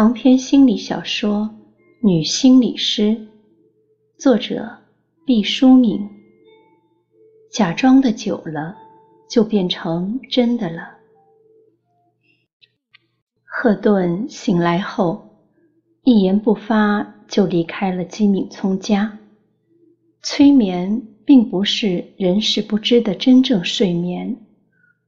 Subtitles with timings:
[0.00, 1.50] 长篇心理小说
[2.08, 3.02] 《女心理师》，
[4.16, 4.78] 作者
[5.26, 6.08] 毕淑敏。
[7.52, 8.74] 假装的久了，
[9.28, 10.96] 就变成真的了。
[13.44, 15.22] 赫顿醒来后，
[16.02, 19.18] 一言不发就离开了金敏聪家。
[20.22, 24.34] 催眠并不是人事不知的真正睡眠，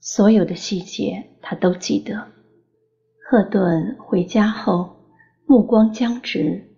[0.00, 2.26] 所有的细节他都记得。
[3.32, 4.94] 赫顿回家后，
[5.46, 6.68] 目光僵直，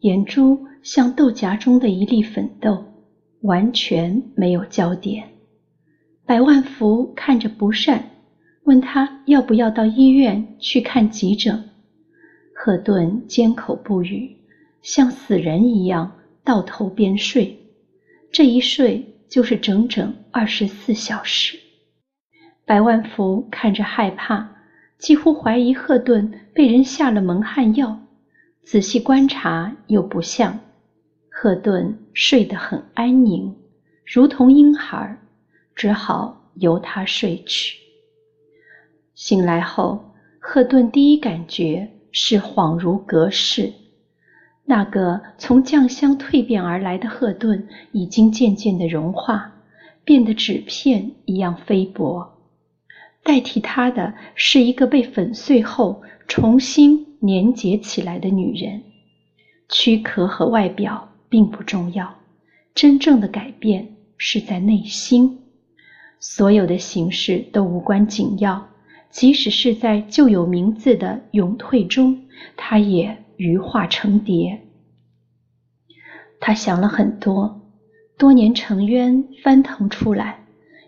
[0.00, 2.84] 眼珠像豆荚中的一粒粉豆，
[3.42, 5.28] 完全没有焦点。
[6.26, 8.10] 百万福看着不善，
[8.64, 11.70] 问他要不要到医院去看急诊。
[12.56, 14.36] 赫顿缄口不语，
[14.82, 16.10] 像死人一样
[16.42, 17.56] 倒头便睡。
[18.32, 21.56] 这一睡就是整整二十四小时。
[22.66, 24.56] 百万福看着害怕。
[25.00, 27.98] 几乎怀疑赫顿被人下了蒙汗药，
[28.62, 30.60] 仔细观察又不像。
[31.30, 33.56] 赫顿睡得很安宁，
[34.04, 35.18] 如同婴孩，
[35.74, 37.78] 只好由他睡去。
[39.14, 43.72] 醒来后，赫顿第一感觉是恍如隔世。
[44.66, 49.50] 那个从酱香蜕变而来的赫顿，已经渐渐的融化，
[50.04, 52.39] 变得纸片一样菲薄。
[53.30, 58.82] 代替她的是一个被粉碎后重新粘结起来的女人。
[59.68, 62.12] 躯壳和外表并不重要，
[62.74, 65.38] 真正的改变是在内心。
[66.18, 68.66] 所有的形式都无关紧要，
[69.10, 72.20] 即使是在旧有名字的永退中，
[72.56, 74.60] 她也羽化成蝶。
[76.40, 77.60] 他想了很多，
[78.18, 80.44] 多年沉冤翻腾出来，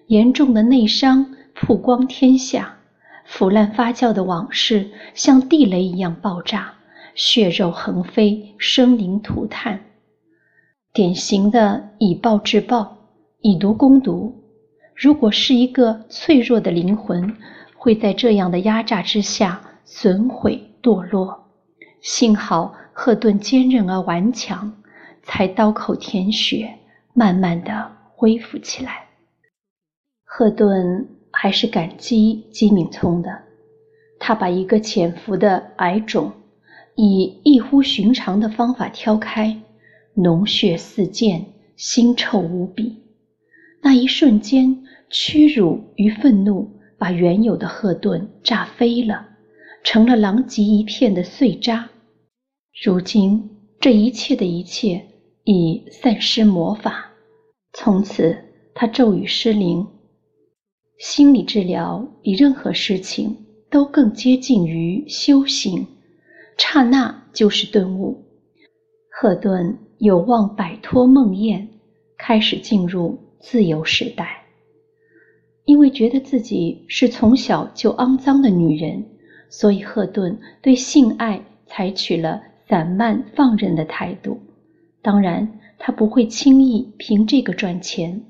[0.09, 1.32] 严重的内伤。
[1.65, 2.77] 曝光天下，
[3.25, 6.75] 腐烂发酵的往事像地雷一样爆炸，
[7.15, 9.81] 血肉横飞，生灵涂炭。
[10.93, 12.97] 典型的以暴制暴，
[13.43, 14.43] 以毒攻毒。
[14.97, 17.37] 如果是一个脆弱的灵魂，
[17.77, 21.47] 会在这样的压榨之下损毁堕落。
[22.01, 24.73] 幸好赫顿坚韧而顽强，
[25.23, 26.75] 才刀口舔血，
[27.15, 29.07] 慢慢的恢复起来。
[30.25, 31.22] 赫顿。
[31.33, 33.43] 还是感激姬敏聪的，
[34.19, 36.33] 他把一个潜伏的癌肿
[36.95, 39.61] 以异乎寻常的方法挑开，
[40.15, 41.45] 脓血四溅，
[41.77, 43.03] 腥臭无比。
[43.81, 49.27] 那一瞬间，屈辱与愤怒把原有的赫顿炸飞了，
[49.83, 51.89] 成了狼藉一片的碎渣。
[52.85, 53.51] 如今，
[53.81, 55.05] 这一切的一切
[55.45, 57.11] 已散失魔法，
[57.73, 58.37] 从此
[58.75, 59.87] 他咒语失灵。
[61.03, 63.37] 心理治疗比任何事情
[63.69, 65.85] 都更接近于修行，
[66.57, 68.23] 刹那就是顿悟。
[69.11, 71.67] 赫顿有望摆脱梦魇，
[72.17, 74.45] 开始进入自由时代。
[75.65, 79.05] 因为觉得自己是从小就肮脏的女人，
[79.51, 84.39] 所以赫顿对性爱采取了散漫放任的态度。
[85.03, 88.23] 当然，他不会轻易凭这个赚钱。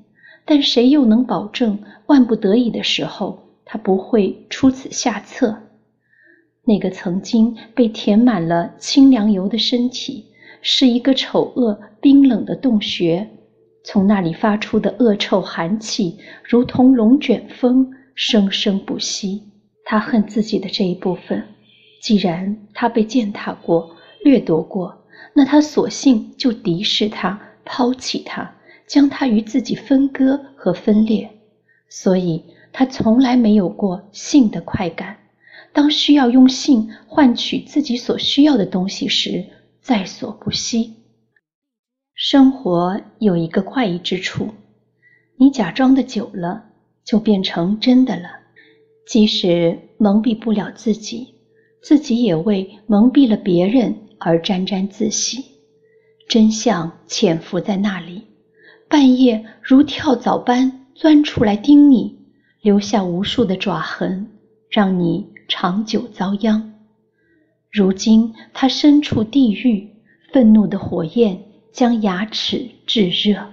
[0.45, 5.57] 但谁又能保证万不得已的时候，他不会出此下策？
[6.65, 10.25] 那个曾经被填满了清凉油的身体，
[10.61, 13.29] 是一个丑恶冰冷的洞穴，
[13.83, 19.43] 从那里发出的恶臭寒气，如同龙卷风，生生不息。
[19.85, 21.43] 他恨自己的这一部分，
[22.01, 23.93] 既然他被践踏过、
[24.23, 28.49] 掠夺过，那他索性就敌视他，抛弃他。
[28.93, 31.27] 将他与自己分割和分裂，
[31.89, 35.17] 所以他从来没有过性的快感。
[35.71, 39.45] 当需要用性换取自己所需要的东西时，
[39.81, 40.93] 在所不惜。
[42.13, 44.49] 生活有一个怪异之处：
[45.37, 46.65] 你假装的久了，
[47.03, 48.29] 就变成真的了。
[49.07, 51.33] 即使蒙蔽不了自己，
[51.81, 55.43] 自己也为蒙蔽了别人而沾沾自喜。
[56.29, 58.27] 真相潜伏在那里。
[58.93, 62.15] 半夜如跳蚤般钻出来叮你，
[62.61, 64.27] 留下无数的爪痕，
[64.69, 66.75] 让你长久遭殃。
[67.71, 69.89] 如今他身处地狱，
[70.31, 73.43] 愤怒的火焰将牙齿炙热。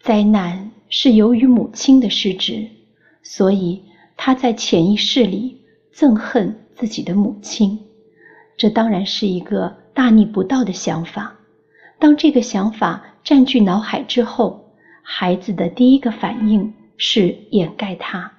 [0.00, 2.68] 灾难是由于母亲的失职，
[3.22, 3.80] 所以
[4.16, 5.60] 他在潜意识里
[5.94, 7.78] 憎恨自己的母亲。
[8.56, 11.36] 这当然是一个大逆不道的想法。
[12.04, 13.02] 当这个想法。
[13.24, 18.30] 占据脑海之后，孩子的第一个反应是掩盖它，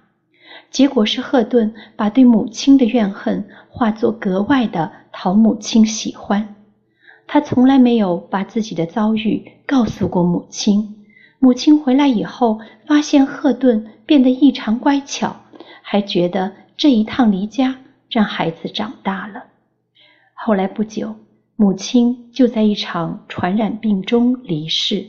[0.70, 6.54] 结果是赫顿把对母亲的怨恨化作格外的讨母亲喜欢。
[7.26, 11.04] 他从来没有把自己的遭遇告诉过母亲。
[11.40, 15.38] 母亲回来以后，发现赫顿变得异常乖巧，
[15.82, 17.78] 还觉得这一趟离家
[18.12, 19.46] 让孩子长大了。
[20.36, 21.16] 后来不久，
[21.58, 25.06] 母亲就在一场传染病中离世。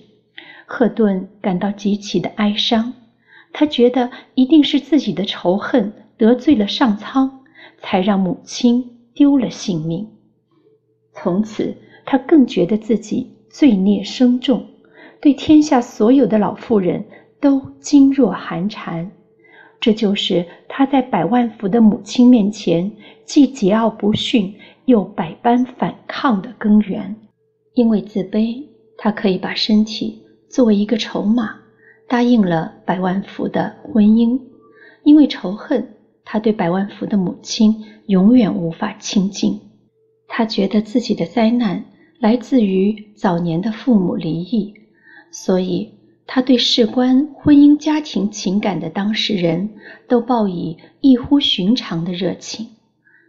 [0.65, 2.93] 赫顿感到极其的哀伤，
[3.53, 7.41] 他觉得一定是自己的仇恨得罪了上苍，
[7.79, 10.09] 才让母亲丢了性命。
[11.13, 14.67] 从此，他更觉得自己罪孽深重，
[15.21, 17.05] 对天下所有的老妇人
[17.41, 19.11] 都噤若寒蝉。
[19.81, 22.91] 这就是他在百万福的母亲面前
[23.25, 24.55] 既桀骜不驯
[24.87, 27.15] 又百般反抗的根源。
[27.75, 28.65] 因为自卑，
[28.97, 30.23] 他可以把身体。
[30.49, 31.57] 作为一个筹码，
[32.09, 34.41] 答应了百万福的婚姻。
[35.03, 35.87] 因为仇恨，
[36.25, 39.61] 他对百万福的母亲永远无法亲近。
[40.27, 41.85] 他觉得自己的灾难
[42.19, 44.73] 来自于早年的父母离异，
[45.31, 45.93] 所以
[46.27, 49.69] 他对事关婚姻家庭情感的当事人
[50.09, 52.67] 都报以异乎寻常的热情。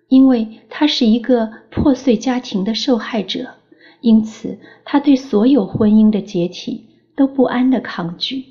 [0.07, 3.55] 因为他是一个破碎家庭的受害者，
[4.01, 6.85] 因此他对所有婚姻的解体。
[7.17, 8.45] 都不安的抗拒，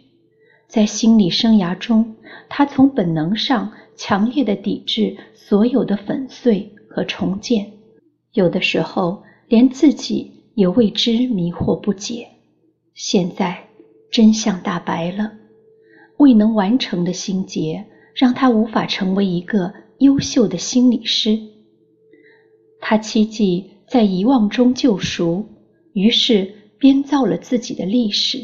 [0.66, 2.16] 在心理生涯中，
[2.48, 7.70] 他从本能上强烈的抵制所有的粉碎和重建，
[8.32, 12.26] 有的时候连自己也为之迷惑不解。
[12.92, 13.68] 现在
[14.10, 15.34] 真相大白了，
[16.16, 17.84] 未能完成的心结
[18.16, 21.38] 让他无法成为一个优秀的心理师。
[22.80, 25.46] 他期冀在遗忘中救赎，
[25.92, 28.38] 于是编造了自己的历史。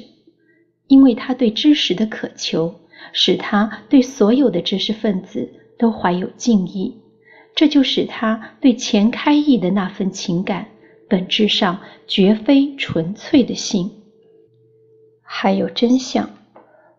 [0.89, 2.75] 因为他对知识的渴求，
[3.15, 6.95] 使他对所有的知识分子都怀有敬意，
[7.55, 10.69] 这就使他对钱开义的那份情感，
[11.09, 13.91] 本质上绝非纯粹的性。
[15.23, 16.29] 还有真相，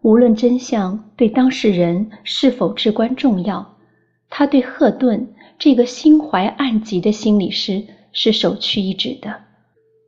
[0.01, 3.77] 无论真相对当事人是否至关重要，
[4.35, 5.27] 他对赫顿
[5.59, 9.43] 这个心怀暗疾的心理师是首屈一指的，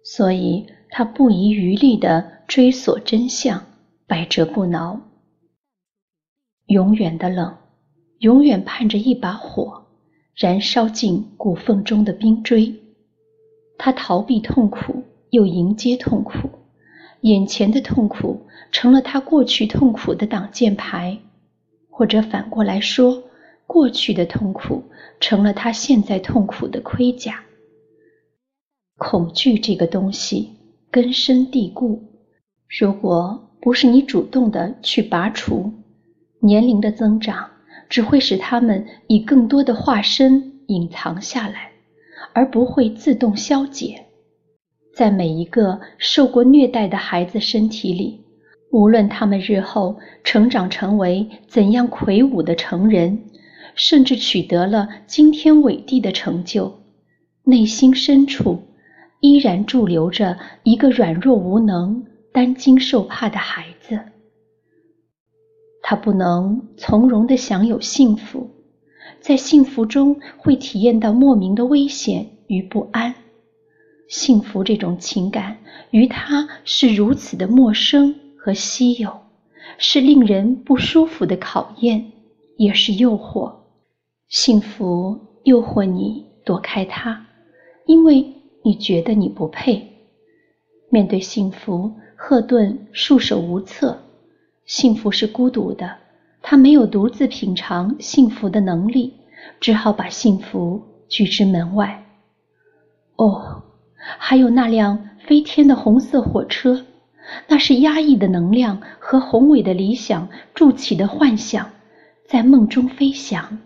[0.03, 3.61] 所以他不遗余力地追索真相。
[4.07, 4.99] 百折不挠，
[6.65, 7.55] 永远的冷，
[8.17, 9.85] 永远盼着一把火
[10.35, 12.73] 燃烧进骨缝中的冰锥。
[13.77, 16.49] 他逃避痛苦，又迎接痛苦，
[17.21, 21.19] 眼前的痛苦成了他过去痛苦的挡箭牌，
[21.91, 23.21] 或者反过来说，
[23.67, 24.83] 过去的痛苦
[25.19, 27.43] 成了他现在痛苦的盔甲。
[28.97, 30.49] 恐惧这个东西
[30.91, 32.01] 根深蒂固，
[32.79, 33.41] 如果。
[33.61, 35.73] 不是你主动的去拔除，
[36.39, 37.49] 年龄的增长
[37.89, 41.71] 只会使他们以更多的化身隐藏下来，
[42.33, 44.05] 而不会自动消解。
[44.93, 48.23] 在每一个受过虐待的孩子身体里，
[48.71, 53.19] 无论他们日后成长成为怎样魁梧的成人，
[53.75, 56.79] 甚至取得了惊天伟地的成就，
[57.43, 58.63] 内心深处
[59.19, 62.05] 依然驻留着一个软弱无能。
[62.31, 63.97] 担惊受怕的孩子，
[65.81, 68.49] 他不能从容的享有幸福，
[69.21, 73.15] 在幸福中会体验到莫名的危险与不安。
[74.09, 75.55] 幸福这种情感
[75.91, 79.17] 于他是如此的陌生和稀有，
[79.77, 82.11] 是令人不舒服的考验，
[82.57, 83.49] 也是诱惑。
[84.37, 87.25] 幸福诱惑你躲开它，
[87.85, 88.33] 因为
[88.65, 89.93] 你觉得你不配
[90.89, 91.93] 面对幸福。
[92.17, 93.97] 赫顿束手无策，
[94.65, 95.95] 幸福是孤独的，
[96.41, 99.13] 他没有独自品尝幸福的能力，
[99.61, 102.03] 只好把幸福拒之门外。
[103.15, 103.63] 哦，
[104.17, 106.85] 还有那辆飞天的红色火车，
[107.47, 111.71] 那是压抑的能量和宏伟的理想筑起的幻想，
[112.27, 113.59] 在梦中飞翔。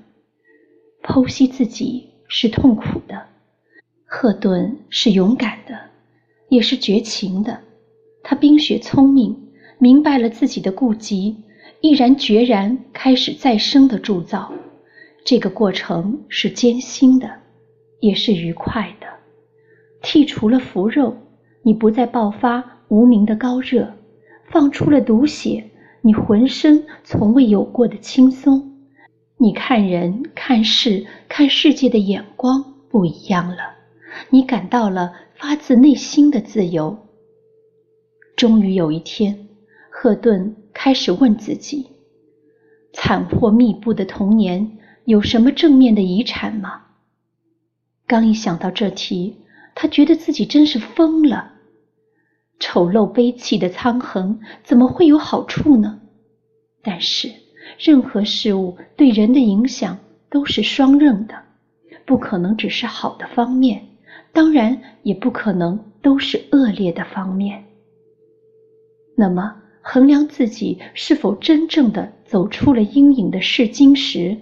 [1.09, 3.19] 剖析自己是痛苦的，
[4.05, 5.75] 赫顿是勇敢的，
[6.49, 7.61] 也是绝情的。
[8.21, 9.35] 他冰雪聪明，
[9.79, 11.35] 明白了自己的顾忌，
[11.81, 14.53] 毅然决然开始再生的铸造。
[15.25, 17.27] 这个过程是艰辛的，
[18.01, 19.07] 也是愉快的。
[20.03, 21.17] 剔除了腐肉，
[21.63, 23.83] 你不再爆发无名的高热；
[24.51, 25.71] 放出了毒血，
[26.03, 28.68] 你浑身从未有过的轻松。
[29.41, 33.75] 你看人、看事、看世界的眼光不一样了，
[34.29, 37.08] 你感到了发自内心的自由。
[38.36, 39.48] 终于有一天，
[39.89, 41.88] 赫顿开始问自己：
[42.91, 46.88] 惨祸密布的童年有什么正面的遗产吗？
[48.05, 49.38] 刚一想到这题，
[49.74, 51.53] 他觉得自己真是疯了。
[52.60, 56.01] 丑陋悲戚的苍横怎么会有好处呢？
[56.84, 57.31] 但是
[57.77, 59.97] 任何事物对人的影响
[60.29, 61.35] 都是双刃的，
[62.05, 63.85] 不可能只是好的方面，
[64.33, 67.63] 当然也不可能都是恶劣的方面。
[69.15, 74.38] 那么，衡量自己是否真正的走出了阴影的试金石，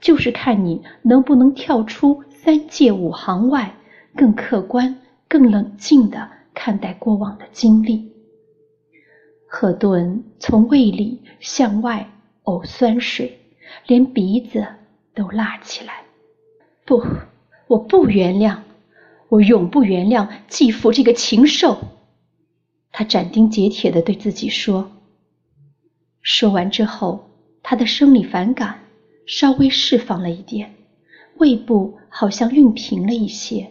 [0.00, 3.74] 就是看你能不能跳出三界五行外，
[4.16, 4.96] 更客观、
[5.28, 6.28] 更冷静的。
[6.54, 8.12] 看待过往的经历，
[9.48, 12.06] 赫顿从胃里向外
[12.44, 13.38] 呕酸水，
[13.86, 14.66] 连鼻子
[15.14, 16.02] 都辣起来。
[16.84, 17.04] 不，
[17.68, 18.58] 我不原谅，
[19.28, 21.78] 我永不原谅继父这个禽兽！
[22.90, 24.90] 他斩钉截铁地对自己说。
[26.20, 27.30] 说完之后，
[27.62, 28.80] 他的生理反感
[29.26, 30.74] 稍微释放了一点，
[31.36, 33.70] 胃部好像熨平了一些。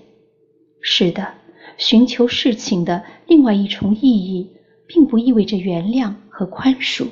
[0.82, 1.36] 是的。
[1.78, 4.52] 寻求事情的另外一重意义，
[4.88, 7.08] 并不意味着原谅和宽恕。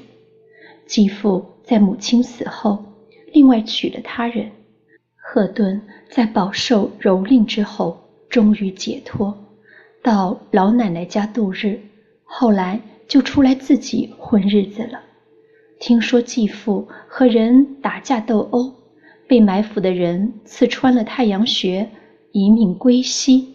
[0.90, 2.84] 继父在母亲死后，
[3.32, 4.50] 另外娶了他人。
[5.16, 5.80] 赫顿
[6.10, 7.96] 在饱受蹂躏之后，
[8.28, 9.38] 终于解脱，
[10.02, 11.80] 到老奶奶家度日。
[12.24, 15.00] 后来就出来自己混日子了。
[15.80, 18.74] 听说继父和人打架斗殴，
[19.28, 21.88] 被埋伏的人刺穿了太阳穴，
[22.32, 23.54] 一命归西。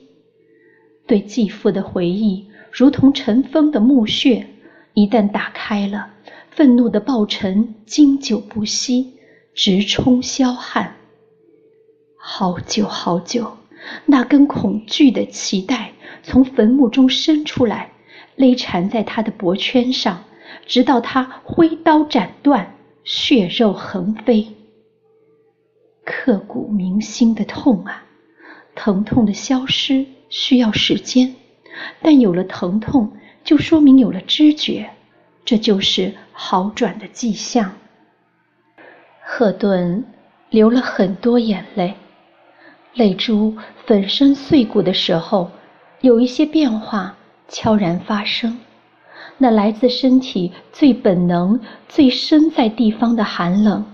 [1.04, 4.46] 对继父的回忆，如同尘封的墓穴，
[4.92, 6.10] 一旦打开了，
[6.54, 9.14] 愤怒的暴尘经久不息，
[9.54, 10.94] 直冲霄汉。
[12.16, 13.56] 好久好久，
[14.06, 17.90] 那根恐惧的脐带从坟墓中伸出来，
[18.37, 20.23] 勒缠在他的脖圈上，
[20.64, 24.46] 直到他挥刀斩断，血肉横飞。
[26.04, 28.04] 刻骨铭心的痛啊！
[28.76, 30.06] 疼痛的消失。
[30.28, 31.34] 需要时间，
[32.00, 33.12] 但有了疼痛，
[33.44, 34.90] 就说明有了知觉，
[35.44, 37.72] 这就是好转的迹象。
[39.22, 40.04] 赫顿
[40.50, 41.94] 流了很多眼泪，
[42.94, 45.50] 泪珠粉身碎骨的时候，
[46.00, 47.16] 有一些变化
[47.48, 48.58] 悄然发生。
[49.38, 53.84] 那来自身体最本能、最深在地方的寒冷，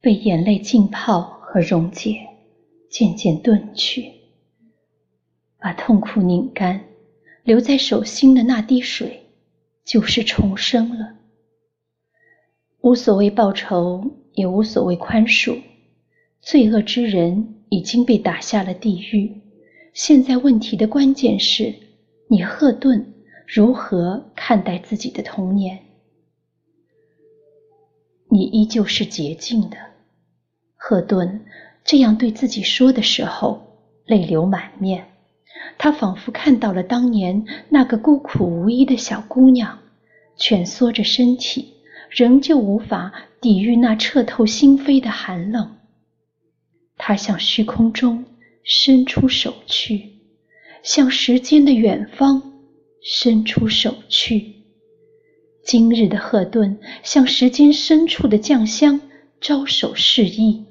[0.00, 2.18] 被眼泪浸泡和溶解，
[2.90, 4.12] 渐渐遁去。
[5.60, 6.80] 把痛苦拧干，
[7.44, 9.27] 留在手心的那滴水，
[9.88, 11.14] 就是重生了。
[12.82, 15.62] 无所谓报仇，也无所谓宽恕。
[16.42, 19.40] 罪恶之人已经被打下了地狱。
[19.94, 21.74] 现在问题的关键是
[22.28, 23.14] 你赫顿
[23.46, 25.78] 如何看待自己的童年？
[28.30, 29.78] 你依旧是洁净的。
[30.76, 31.46] 赫顿
[31.82, 33.58] 这样对自己说的时候，
[34.04, 35.17] 泪流满面。
[35.76, 39.78] 他仿佛看到了当年那个孤苦无依的小姑娘，
[40.36, 41.74] 蜷缩着身体，
[42.10, 45.76] 仍旧无法抵御那彻透心扉的寒冷。
[46.96, 48.24] 他向虚空中
[48.64, 50.14] 伸出手去，
[50.82, 52.42] 向时间的远方
[53.02, 54.54] 伸出手去。
[55.64, 59.00] 今日的赫顿向时间深处的酱香
[59.40, 60.64] 招手示意：“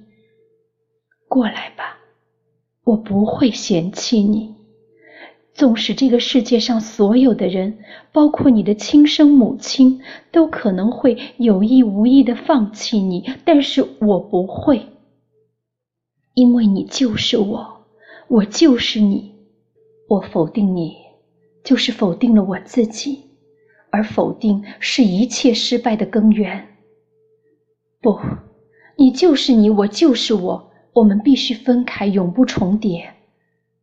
[1.30, 2.00] 过来吧，
[2.84, 4.56] 我不会嫌弃你。”
[5.58, 7.80] 纵使这个世界上所有的人，
[8.12, 10.00] 包括你的亲生母亲，
[10.32, 14.86] 都可能会有意无意的放弃你，但是我不会，
[16.36, 17.88] 因为你就是我，
[18.28, 19.34] 我就是你。
[20.08, 20.96] 我否定你，
[21.64, 23.24] 就是否定了我自己，
[23.90, 26.68] 而否定是一切失败的根源。
[28.00, 28.20] 不，
[28.96, 33.17] 你就是你，我就是我，我们必须分开，永不重叠。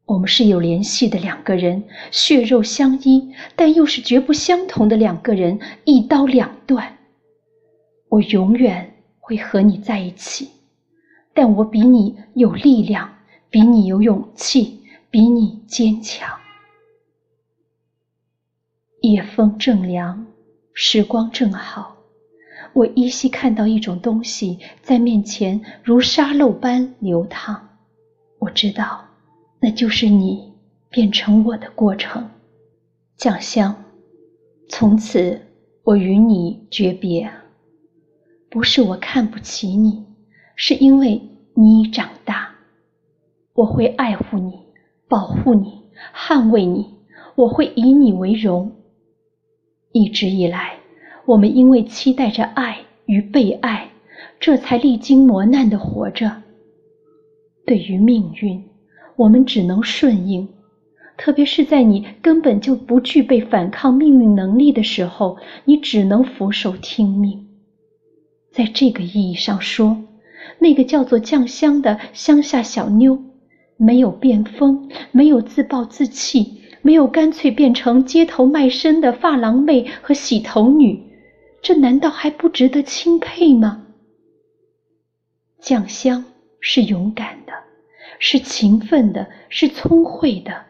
[0.07, 6.99] 我们是有联系的两个人，血肉相依，但又是绝不相同的两个人，一刀两断。
[8.11, 10.51] 我永远会和你在一起，
[11.33, 13.17] 但我比你有力量，
[13.49, 16.39] 比你有勇气，比你坚强。
[19.01, 20.27] 夜风正凉，
[20.75, 21.97] 时光正好，
[22.75, 27.57] 我依稀看到一种东西在面前如沙漏般流淌，
[28.39, 29.04] 我知道。
[29.65, 30.53] 那就是你
[30.91, 32.29] 变成我的过程，
[33.17, 33.75] 酱香。
[34.69, 35.41] 从此
[35.85, 37.31] 我与你诀别。
[38.51, 40.05] 不是我看不起你，
[40.55, 41.19] 是因为
[41.55, 42.51] 你已长大。
[43.55, 44.53] 我会爱护你，
[45.09, 45.81] 保护你，
[46.15, 46.97] 捍卫你。
[47.35, 48.71] 我会以你为荣。
[49.93, 50.79] 一直以来，
[51.25, 53.89] 我们因为期待着爱与被爱，
[54.39, 56.43] 这才历经磨难的活着。
[57.65, 58.63] 对于命运，
[59.17, 60.49] 我们只能顺应，
[61.17, 67.47] 特别是在你根本就不具备反抗命运能力的时候，你只能俯首听命。
[68.51, 69.97] 在这个意义上说，
[70.59, 73.19] 那个叫做酱香的乡下小妞，
[73.77, 81.03] 没有变疯，没有自暴自弃，没有干脆变成街头卖身的发廊妹和洗头女，
[81.63, 83.87] 这难道还不值得钦佩吗？
[85.61, 86.25] 酱香
[86.61, 87.64] 是勇敢的。
[88.19, 90.63] 是勤奋的，是聪慧的。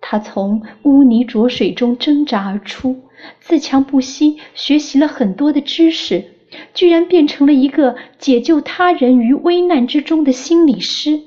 [0.00, 3.02] 他从污泥浊水中挣扎而出，
[3.38, 6.24] 自强不息，学习了很多的知识，
[6.72, 11.20] 居然变成了一个解救他人于危难之中的心理师。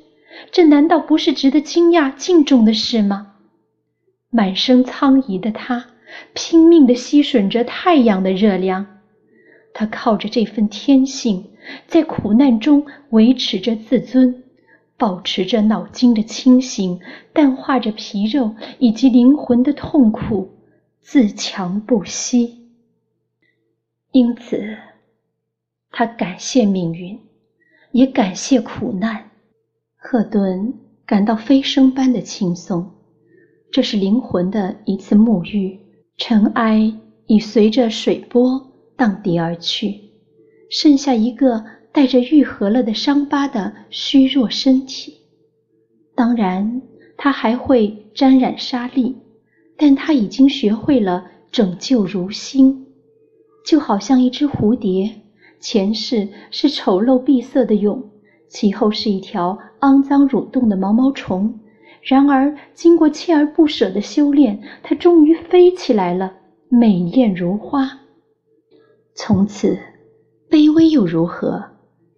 [0.52, 3.34] 这难道不是值得惊讶、敬重的事吗？
[4.32, 5.86] 满身苍夷的他，
[6.34, 8.88] 拼命地吸吮着太阳的热量。
[9.75, 11.52] 他靠着这份天性，
[11.88, 14.43] 在苦难中维持着自尊。
[14.98, 17.00] 保持着脑筋的清醒，
[17.34, 20.50] 淡化着皮肉以及灵魂的痛苦，
[21.02, 22.70] 自强不息。
[24.12, 24.78] 因此，
[25.90, 27.20] 他感谢命运，
[27.92, 29.32] 也感谢苦难。
[29.96, 30.74] 赫顿
[31.06, 32.92] 感到飞升般的轻松，
[33.72, 35.80] 这是灵魂的一次沐浴。
[36.18, 36.94] 尘埃
[37.26, 40.00] 已随着水波荡涤而去，
[40.70, 41.66] 剩下一个。
[41.94, 45.14] 带着愈合了的伤疤的虚弱身体，
[46.16, 46.82] 当然
[47.16, 49.16] 他还会沾染沙粒，
[49.78, 52.88] 但他已经学会了拯救如新，
[53.64, 55.22] 就好像一只蝴蝶，
[55.60, 58.10] 前世是丑陋闭塞的蛹，
[58.50, 61.60] 其后是一条肮脏蠕动的毛毛虫，
[62.02, 66.34] 然而经过锲而不舍的修炼，它终于飞起来了，
[66.70, 68.00] 美艳如花。
[69.13, 69.78] 从此，
[70.50, 71.73] 卑微又如何？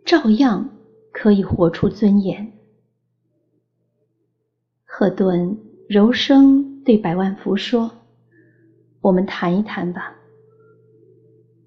[0.05, 0.69] 照样
[1.11, 2.53] 可以活出尊严。
[4.85, 5.57] 赫顿
[5.89, 7.91] 柔声对百万福说
[9.01, 10.15] ：“我们谈一谈吧。”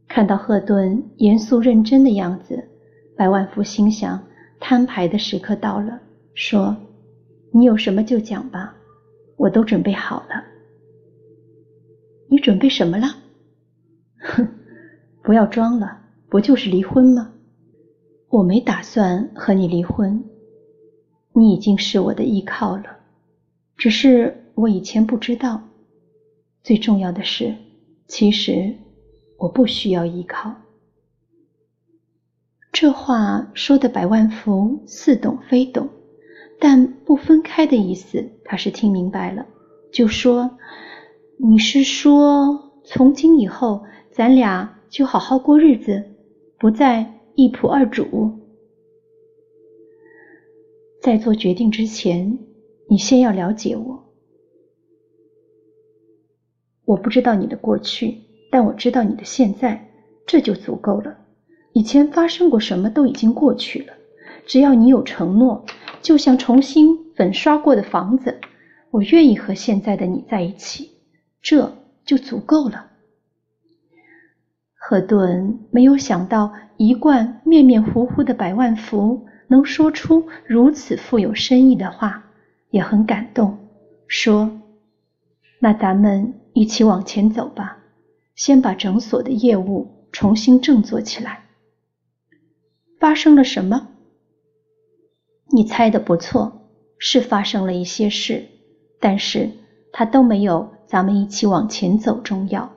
[0.06, 2.68] 看到赫顿严肃认真的样子，
[3.16, 4.24] 百万福心想：
[4.60, 6.00] 摊牌的时刻到了，
[6.32, 6.76] 说
[7.52, 8.72] ：“你有什么就讲吧，
[9.36, 10.44] 我都准备好了。”
[12.30, 13.08] 你准备什么了？
[14.22, 14.48] 哼，
[15.24, 17.32] 不要装了，不就是离婚吗？
[18.30, 20.22] 我没打算和你离婚，
[21.32, 22.84] 你已经是我的依靠了。
[23.76, 25.62] 只是我以前不知道。
[26.62, 27.56] 最重要的是，
[28.06, 28.74] 其实
[29.38, 30.54] 我不需要依靠。
[32.70, 35.88] 这话说的百万福似懂非懂，
[36.60, 39.46] 但不分开的意思他是听明白了，
[39.90, 40.58] 就说
[41.40, 46.04] ：“你是说，从今以后咱俩就好好过日子，
[46.58, 48.32] 不再……”一仆二主，
[51.00, 52.36] 在做决定之前，
[52.90, 54.12] 你先要了解我。
[56.84, 58.18] 我不知道你的过去，
[58.50, 59.88] 但我知道你的现在，
[60.26, 61.16] 这就足够了。
[61.74, 63.92] 以前发生过什么都已经过去了，
[64.44, 65.64] 只要你有承诺，
[66.02, 68.36] 就像重新粉刷过的房子，
[68.90, 70.90] 我愿意和现在的你在一起，
[71.40, 71.72] 这
[72.04, 72.87] 就足够了。
[74.90, 82.24] 赫顿没有想到，一贯面面糊糊的百万福能说出如此富有深意的话，
[82.70, 83.58] 也很感动，
[84.06, 84.50] 说
[85.60, 87.76] ：“那咱们一起往前走吧，
[88.34, 91.42] 先把诊所的业务重新振作起来。”
[92.98, 93.88] 发生了什么？
[95.50, 96.62] 你猜的不错，
[96.96, 98.46] 是发生了一些事，
[98.98, 99.50] 但是
[99.92, 102.72] 它都没有咱们一起往前走重要。